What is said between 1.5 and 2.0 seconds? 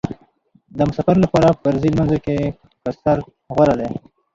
په فرضي